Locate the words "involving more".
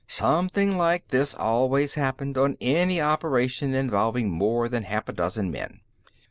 3.75-4.67